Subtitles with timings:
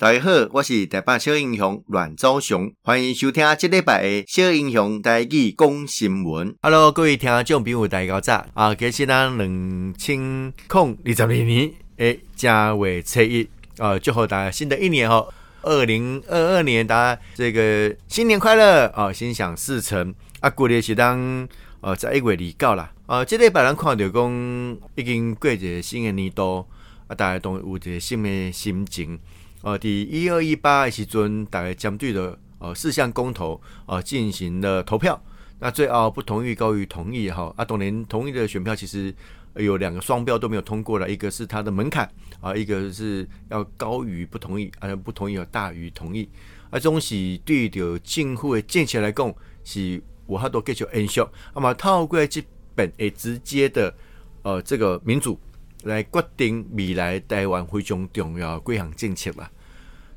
[0.00, 6.56] 大家好，我是台北小英雄阮昭雄，欢迎收听这礼拜的小英雄台语讲新闻。
[6.62, 8.74] Hello，各位听众朋友，大家早啊！
[8.74, 15.28] 今是咱两千零二十二年诶正月初一啊，祝贺大家新的一年哦，
[15.60, 20.48] 二零二二年大家这个新年快乐啊，心想事成啊！
[20.48, 21.46] 过年是当
[21.82, 26.66] 呃在一月二九啦啊，这礼拜咱看到讲已经过一个新的年度
[27.06, 29.20] 啊，大家都有一个新的心情。
[29.62, 35.22] 呃，第一二一八的时阵，大概针对的呃四项公投呃进行了投票。
[35.58, 39.14] 那最后不同意高于同意哈啊，当年同意的选票其实
[39.56, 46.26] 有两个双标都没有通过了，一个是它的门槛啊，一个是要高于不同意，啊不同意要大于同意。
[46.70, 51.20] 啊，这种是对着政府的政策来讲是有很多继续延续。
[51.54, 52.42] 那么透过这
[52.74, 53.94] 本诶直接的
[54.42, 55.38] 呃这个民主。
[55.84, 59.50] 来决定未来台湾非常重要的几项政策啦。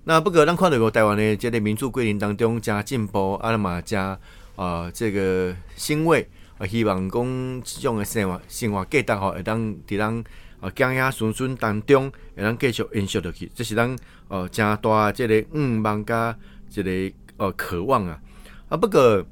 [0.05, 4.20] 那不过，咱看到个台湾的这个民主过程当中加进步，啊嘛加
[4.57, 10.23] 啊这个欣慰啊，希望讲这种的生活生活价值吼，会当伫咱
[10.60, 13.49] 啊家家孙孙当中会当继续延续落去。
[13.55, 13.95] 这是咱
[14.27, 16.38] 呃真大这个愿望加
[16.70, 18.20] 这个呃渴望啊。
[18.68, 19.26] 啊不过，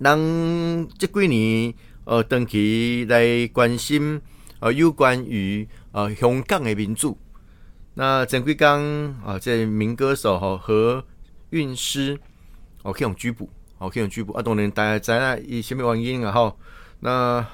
[0.00, 0.18] 咱
[0.98, 1.72] 这几年
[2.04, 4.20] 呃长期来关心。
[4.60, 7.16] 呃，有关于呃香港的民主，
[7.94, 8.68] 那前几天
[9.24, 11.02] 啊，这民歌手吼何
[11.48, 12.18] 韵诗
[12.82, 16.30] 哦，去用拘捕，哦去用拘捕啊，当然大家知啦，以什么原因啊？
[16.30, 16.58] 吼，
[17.00, 17.46] 那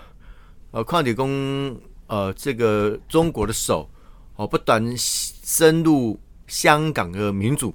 [0.72, 1.76] 呃，看到讲
[2.08, 3.88] 呃，这个中国的手
[4.34, 7.72] 哦，不断深入香港的民主，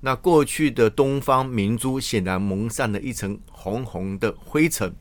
[0.00, 4.94] 那过去的东方明珠显然蒙上了一层红红的灰尘。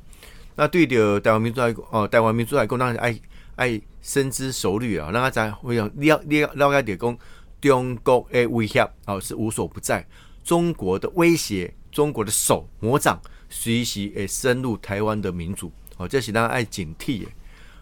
[0.55, 3.19] 那对的台湾民主来哦，台湾民主来讲，当然爱。
[3.55, 7.17] 爱深思熟虑啊，让他在会有了了了解点讲，
[7.61, 10.07] 中国的威胁啊是无所不在，
[10.43, 17.31] 中国的威胁，中国的手魔掌随时会深入台湾的民主，哦，这是咱爱警惕的。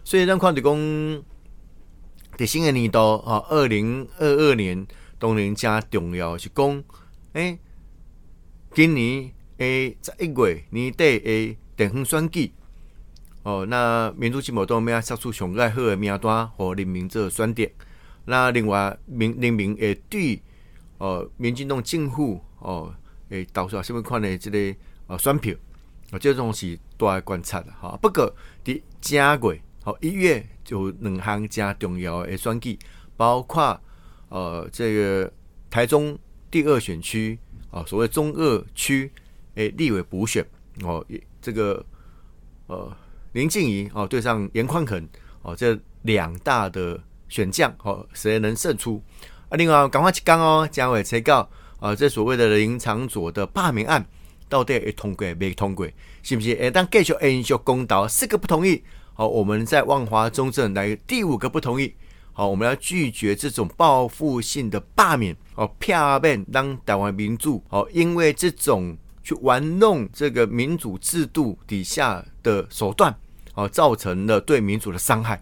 [0.03, 1.23] 所以咱看到讲，
[2.38, 4.85] 在新的年度啊，二零二二年
[5.17, 6.84] 当然加重要是讲，
[7.34, 7.57] 诶、
[8.73, 12.51] 今年诶十一月年底诶地方选举。
[13.43, 17.67] 哦，那民主进步党要杀出上盖好的名单，和人民做选择。
[18.23, 20.41] 那另外，民人民会对
[20.97, 22.95] 哦，民进党政府哦，
[23.27, 25.53] 诶投出什么款的这个呃选票，
[26.11, 27.99] 哦，这种是大家观察的哈。
[28.01, 28.33] 不过，
[28.63, 32.79] 伫正月哦一月就两项加重要的选举，
[33.17, 33.77] 包括
[34.29, 35.33] 呃这个
[35.69, 36.17] 台中
[36.49, 37.37] 第二选区
[37.71, 39.11] 啊，所谓中二区
[39.55, 40.45] 诶立委补选
[40.81, 41.05] 哦，
[41.41, 41.85] 这个
[42.67, 42.95] 呃。
[43.33, 45.07] 林静怡哦，对上严宽肯
[45.41, 49.01] 哦，这两大的选将哦，谁能胜出？
[49.49, 51.47] 啊，另外赶快去讲哦，蒋伟才告
[51.79, 54.05] 啊，这所谓的林昶佐的罢免案
[54.47, 55.88] 到底会通过没通过？
[56.22, 56.53] 是不是？
[56.61, 58.83] 哎，当继续延续公道，四个不同意，
[59.13, 61.93] 好，我们在万华中正来第五个不同意，
[62.33, 73.13] 好，我们要拒绝这种报复性的罢免哦，片面当台湾民主哦，因为这种去玩弄这个民主制度底下的手段。
[73.53, 75.41] 哦，造成了对民主的伤害，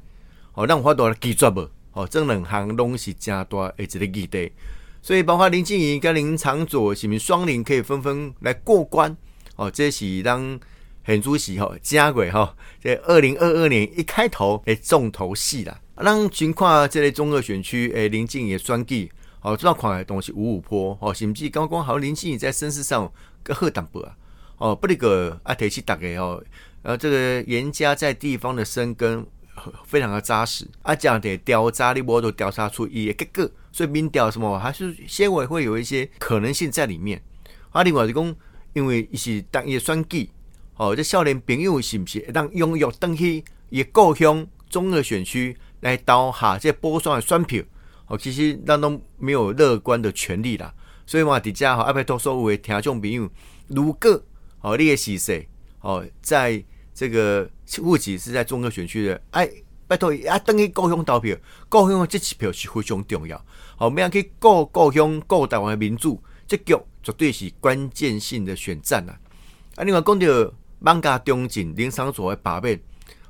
[0.53, 1.69] 哦，让我发到记住不？
[1.93, 4.51] 哦，这两项东西加多诶，这个议题，
[5.01, 9.15] 所以包括林静怡跟林长佐是不是双林可以纷纷来过关？
[9.57, 10.57] 哦，这是当
[11.03, 15.81] 很主席哈，加轨哈，在二零二二年一开头诶，重头戏啦。
[15.97, 19.11] 让情况这类中二选区诶，林静仪双计，
[19.41, 23.11] 哦，这款的东西五五坡，哦，甚至刚刚好林静怡在身世上
[23.43, 24.15] 更好淡薄啊，
[24.57, 26.41] 哦，不那个啊，提起大家哦。
[26.83, 29.25] 呃，这个严家在地方的生根
[29.85, 37.21] 非常的扎实，啊，这样的调查你我都调查出一个个，所以民调什么还是先会会有一些可能性在里面。
[37.69, 38.35] 啊，另外就讲，
[38.73, 40.29] 因为伊是当伊选举，
[40.75, 47.63] 哦，这少年朋友是不是当踊跃登去伊故乡中二选区来投下这波双的选票？
[48.07, 50.73] 哦，其实当中没有乐观的权利啦。
[51.05, 53.29] 所以嘛，底下哈，阿拜托所有的听众朋友，
[53.67, 54.23] 如果
[54.61, 55.47] 哦，你也是谁？
[55.81, 56.63] 哦，在
[56.93, 57.49] 这个
[57.81, 59.49] 户籍是在中二选区的，哎，
[59.87, 61.35] 拜托啊，等于故乡投票，
[61.69, 63.37] 故乡这支票是非常重要。
[63.77, 69.13] 好，我们要去顾故乡、顾台湾的民主，这局绝对是关键性的选战呐。
[69.75, 70.27] 啊，另外讲到
[70.81, 72.79] 艋舺中正林昶佐的罢免，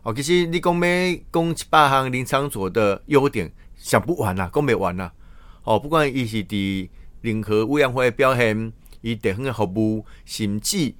[0.03, 5.11] 哦，其实你讲要讲一百项林昶佐的优点，想不完呐，讲不完呐。
[5.63, 6.89] 哦，不管伊是伫
[7.21, 10.93] 联合委员会的表现，伊地方的服务，甚至。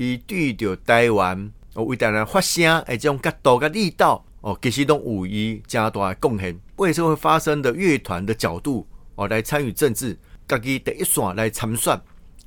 [0.00, 6.58] 伊对着台湾哦，为台湾发声诶，这种角度甲力道哦，其实都有伊加大贡献。
[6.74, 8.84] 为社会发生的乐团的角度
[9.14, 11.96] 哦，来参与政治，家己第一线来参选，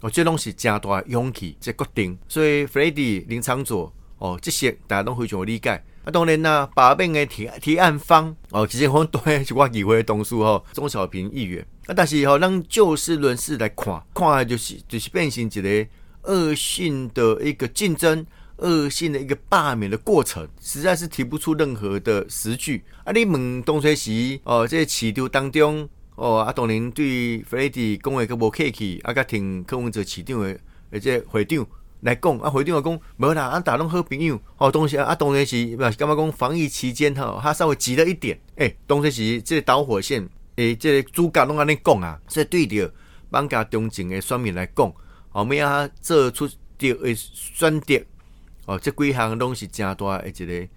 [0.02, 2.18] 哦，这拢是诚大勇气，这决定。
[2.28, 5.82] 所以弗雷迪林昌佐哦，这些大家拢非常理解。
[6.04, 11.66] 啊，当然啦，罢免的提提案方哦，其实很多是我议会的同事吼，钟小平议员。
[11.86, 15.88] 啊，但是吼，让就事论事来看，看就是就是变成一个
[16.24, 18.26] 恶性的一个竞争。
[18.62, 22.84] 恶性的一个罢免的过程，实在是提不出任何的实据。
[23.04, 30.60] 啊，你问东吹西哦，这市场当中哦，啊，当然对弗雷迪讲话阁无客气，啊，甲听柯文哲市场的
[30.92, 31.66] 而且会长
[32.02, 34.40] 来讲，啊，会长来讲，无啦，啊，大家拢好朋友。
[34.58, 38.40] 哦，东西啊，东吹西，嘛是感觉讲防疫期间哈，他稍微急了一点。
[38.58, 40.22] 诶、欸，东吹西这个导火线，
[40.58, 42.94] 诶、欸，这个主角拢安尼讲啊，所以对着
[43.32, 44.94] 绑架中正的选民来讲，
[45.32, 46.48] 哦，没有做出
[46.78, 48.00] 对的选择。
[48.72, 50.68] 哦，这几项东西加大的一个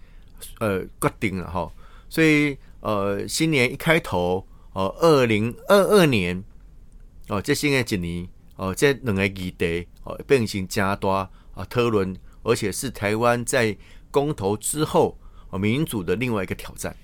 [0.59, 1.73] 呃决定了哈，
[2.09, 6.43] 所以呃新年一开头哦，二零二二年
[7.29, 13.77] 哦，这新的一年哦，这两个议题哦变成加大啊讨论，而且是台湾在
[14.11, 15.17] 公投之后
[15.51, 16.97] 哦民主的另外一个挑战。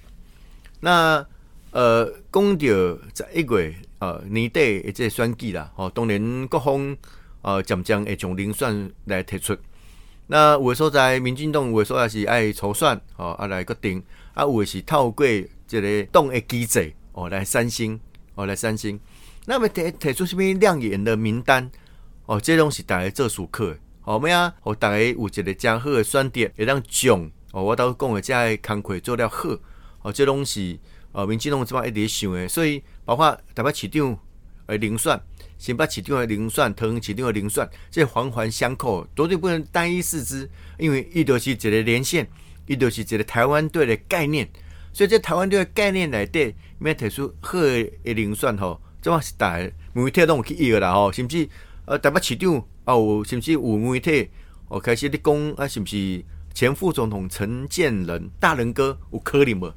[0.81, 1.25] 那
[1.71, 6.97] 呃，讲到在一月呃年底的这选举啦，哦，当然各方
[7.43, 9.57] 呃渐渐会从遴选来提出。
[10.33, 14.01] 那有的所在民进党有的所在是爱筹算哦，啊来决定
[14.33, 17.99] 啊，有的是透过一个党的机制哦来三星
[18.37, 18.99] 哦来三星。
[19.47, 21.69] 那么提提出什么亮眼的名单
[22.27, 24.55] 哦，这拢是大家做熟客哦，咩啊？
[24.63, 27.65] 哦，大家有一个较好的选择，会当奖哦。
[27.65, 29.49] 我都讲的这个工课做了好
[30.03, 30.79] 哦，这拢是
[31.11, 34.17] 呃民进党这么一直想的，所以包括台北市长
[34.67, 35.21] 诶遴选。
[35.61, 40.49] 新北市长的遴选，桃园市长的遴选，这环环相扣，绝对不能单一视之，
[40.79, 42.27] 因为伊就是一个连线，
[42.65, 44.49] 伊就是一个台湾队的概念，
[44.91, 49.61] 所以这台湾队的概念内底，要提出好的遴选吼，这嘛是大
[49.93, 51.47] 媒体拢有去要啦吼，甚至
[51.85, 54.31] 呃台北市长哦，甚至有媒体
[54.69, 56.25] 哦开始咧讲啊，是不是
[56.55, 59.75] 前副总统陈建仁大仁哥有可能无？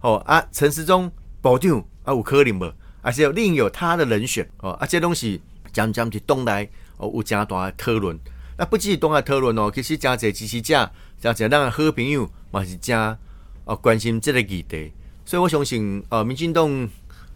[0.00, 2.72] 哦啊，陈时中部长啊有可能无？
[3.08, 5.40] 还是另有他的人选哦，啊，这东西
[5.72, 6.68] 将将是东来
[6.98, 8.14] 哦，有加大的讨论。
[8.58, 13.18] 那不只是东来讨论哦，其实加侪支持者，加侪咱好朋友嘛是加
[13.64, 14.92] 哦关心这个议题。
[15.24, 16.86] 所以我相信，呃，民进党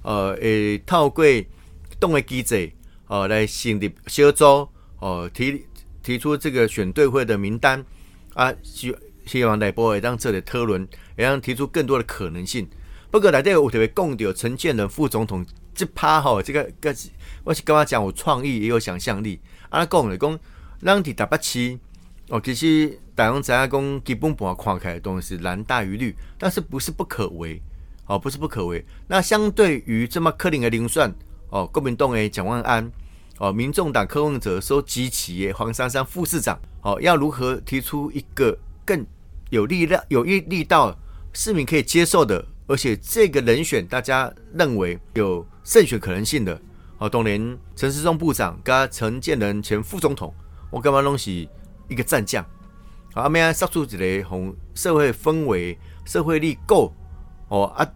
[0.02, 1.24] 呃会透过
[1.98, 2.70] 党的机制
[3.06, 5.64] 哦来成立小组哦提
[6.02, 7.82] 提出这个选对会的名单
[8.34, 10.86] 啊，希希望内部会让这里讨论，
[11.16, 12.68] 也让提出更多的可能性。
[13.10, 16.94] 不过内底有特别讲到陈建仁副总统这趴吼，这个个
[17.44, 19.40] 我是跟他讲，有创意也有想象力。
[19.68, 20.38] 啊，讲来讲，
[20.82, 21.78] 咱伫台北市
[22.28, 27.60] 哦，其实大家知影讲基本盘看起来东西是蓝大于绿，但是不是不可为
[28.06, 28.84] 哦，不是不可为。
[29.08, 31.12] 那相对于这么可能的零算
[31.48, 32.90] 哦，国民党诶蒋万安
[33.38, 39.04] 哦，民众党柯文哲收集企业黄珊珊副市长哦，要如何提出一个更
[39.50, 40.96] 有力量、有力力道
[41.32, 42.44] 市民可以接受的？
[42.72, 46.58] 而且这个人选，大家认为有胜选可能性的，
[46.96, 50.32] 好，当年陈时中部长跟陈建仁前副总统，
[50.70, 52.42] 我干嘛拢是一个战将，
[53.12, 56.90] 好，阿咩啊，杀出一个红社会氛围、社会力够
[57.48, 57.86] 哦啊，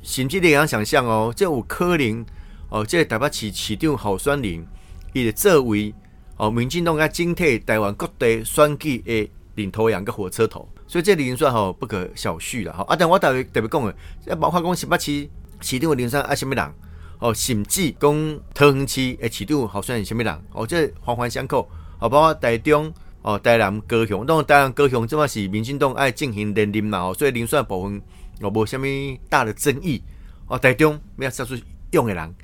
[0.00, 2.24] 甚至你也想象哦，这有柯林
[2.70, 4.66] 哦，这台北市市长候选人，
[5.12, 5.94] 伊的作为
[6.38, 10.66] 哦，民进党跟警惕台湾各地选举的领头羊个火车头。
[10.92, 12.94] 所以这遴选吼不可小觑了哈啊！
[12.94, 13.96] 但我特别特别讲的，
[14.26, 15.26] 要包括讲新北市
[15.62, 16.72] 市长的遴选啊，什么人
[17.18, 17.32] 哦？
[17.32, 20.66] 甚至讲桃园市诶市长候选人什么人哦？
[20.66, 21.66] 这环环相扣
[21.98, 28.02] 哦，包括台中哦、台南、高雄，当然台南、高雄这嘛是民进党爱进行连任嘛哦，所以遴选部分
[28.42, 28.86] 哦无什么
[29.30, 30.02] 大的争议
[30.46, 30.58] 哦。
[30.58, 31.56] 台中没有杀出
[31.92, 32.34] 用的人，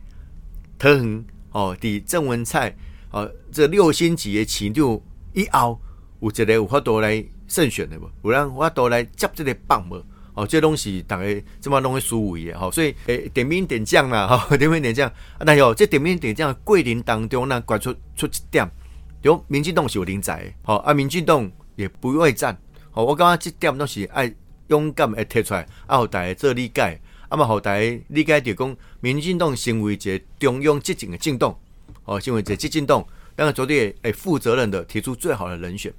[0.79, 2.75] 桃园哦，伫郑文灿
[3.11, 4.99] 哦，这六星级的市长
[5.35, 5.79] 以后
[6.21, 7.23] 有一个有法度来。
[7.49, 10.05] 胜选的不，不然我都来接这个棒无？
[10.35, 15.09] 哦，这东西大概这么容易输位的哈，所以诶，点兵点将啦哈， 点兵点将。
[15.09, 18.65] 啊那有这点兵点将桂林当中呢，拐出出一点，
[19.23, 22.57] 有民进党是有人才，好啊，民进党也不畏战，
[22.93, 24.33] 好，我感觉这点拢是爱
[24.69, 31.59] 勇敢的提出来，啊，好大家做理解，啊嘛好大家理解就讲，民进党成为一个中央执政的政党，
[32.05, 35.93] 哦，成为一个执政党，当然绝对诶负责任的提出最好的人选。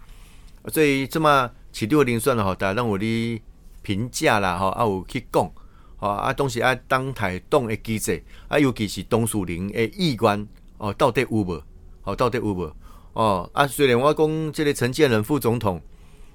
[0.69, 3.41] 所以这么市长遴选了哈，大家让我的
[3.81, 5.51] 评价啦哈，啊有去讲，
[5.99, 10.47] 啊东西啊当台党的机制，啊尤其是董树林的意愿
[10.77, 11.61] 哦，到底有无？
[12.03, 12.73] 哦，到底有无？
[13.13, 15.81] 哦啊，虽然我讲这个陈建仁副总统，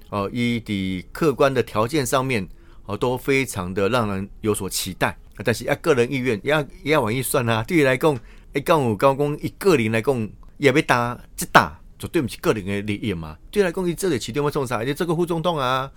[0.09, 2.47] 哦，伊的客观的条件上面
[2.85, 8.15] 哦都非常的让人有所期待，但是啊个人意愿也要也要往一算啊，对于来讲，
[8.53, 13.37] 一讲有讲讲，以个人来讲，也要打这打，绝对不是个人的利益嘛。
[13.51, 14.83] 对来讲，伊这个市长要创啥？
[14.83, 15.91] 伊这个副总统啊，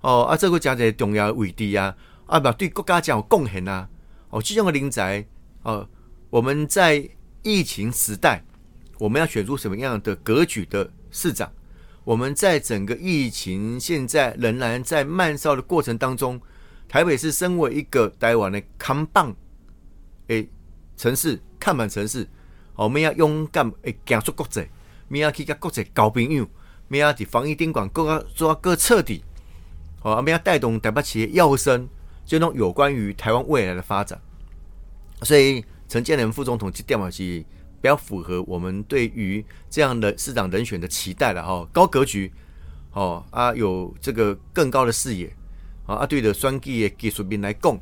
[0.00, 3.88] 哦啊，这个真侪重要的位置啊，啊，嘛对国家讲有贡献啊。
[4.30, 5.26] 哦，这种的人才，
[5.62, 5.88] 哦，
[6.30, 7.08] 我们在
[7.42, 8.42] 疫情时代，
[8.98, 11.50] 我们要选出什么样的格局的市长？
[12.04, 16.40] 我们在整个疫情现在仍然在慢烧的过程当中，
[16.88, 19.34] 台北市身为一个台湾的扛棒
[20.28, 20.48] 诶
[20.96, 22.26] 城市，看板城市，
[22.74, 24.64] 我们要勇敢诶走出国际，
[25.10, 26.48] 我们要去跟国际交朋友，我
[26.86, 29.22] 们要在防疫监管更加做更彻底，
[30.02, 31.88] 哦，我们要带动台北市的跃升，
[32.24, 34.18] 这种有关于台湾未来的发展。
[35.22, 37.44] 所以陈建仁副总统这电话是。
[37.82, 42.30] 比较符合我们对于这样的市长人选的期待了哈，高格局，
[42.92, 45.34] 哦啊有这个更高的视野，
[45.86, 47.80] 啊对的双技的技术兵来供，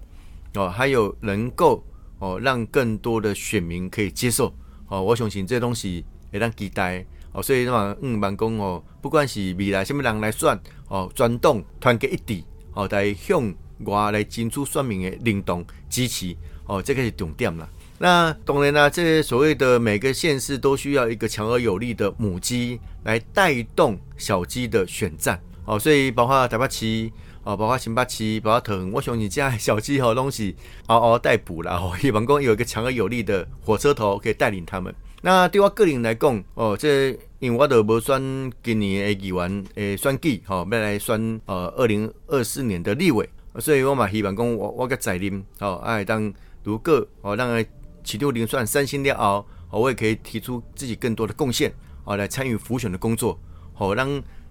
[0.55, 1.85] 哦还有能够
[2.21, 4.55] 哦让更多的选民可以接受，
[4.87, 10.59] 哦我相信这东西也让期待，哦所以嘛嗯办公哦，不管是未来什么人来选，
[10.89, 12.43] 哦专党团结一致，
[12.73, 13.55] 哦来向
[13.85, 17.69] 外来争取选民的认同支持，哦这个是重点啦。
[18.01, 27.11] 那当然啦，这些所谓的每个县市都需要一个强而有力的母鸡来带动小鸡的选战哦，所以包括台北市
[27.43, 30.55] 哦，包括新北市，包括桃园，我相信这小鸡好东西
[30.87, 34.95] 嗷嗷待哺了哦，希望讲有一个强而有力的火车头可以带领他们。
[35.23, 46.33] 那对我个人来讲哦，这因为我都无选今年的议员诶选举哦，要来选呃二零二四年的立委，所以我嘛希望讲我我个责任哦，爱当
[46.65, 47.65] 如果哦让。
[48.05, 51.71] 启动遴选三星的后，我也可以提出自己更多的贡献，
[52.05, 53.39] 哦，来参与辅选的工作，
[53.75, 54.09] 好让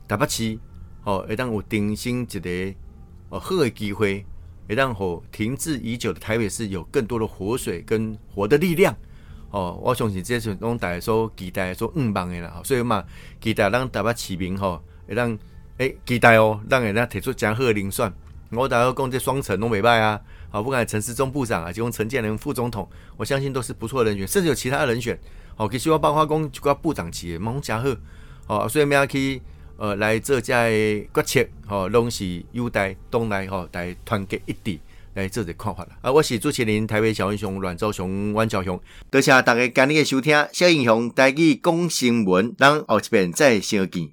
[0.07, 0.59] 台北市，
[1.03, 2.73] 哦，会当有定新一个
[3.29, 4.23] 哦好的机会，
[4.69, 8.95] 会让和停滞已久的台北市有更多的活水跟活的力量，
[9.57, 13.03] 哦，我相信这是拢大家所期待、所愿望的啦，所以嘛，
[13.41, 15.35] 期待让台北市民吼，会让
[15.77, 18.13] 诶期待哦，让人家提出较好的遴选。
[18.51, 20.21] 我大家讲这双城拢袂歹啊，
[20.51, 22.87] 好，不管陈时中部长啊，就讲陈建仁副总统，
[23.17, 25.17] 我相信都是不错的人选，甚至有其他的人选，
[25.55, 27.89] 好，其实我包括讲一个部长级的，蛮加好，
[28.45, 29.41] 好，所以我们要去
[29.77, 34.79] 呃来做这决策，好，拢是优待东来吼，来团结一致
[35.17, 35.89] 来做这看法了。
[36.01, 44.05] 啊，我是主持人台北小英雄阮昭雄、阮昭雄，多谢大家今日的收听，小英雄带去讲新闻，咱后一遍再相见。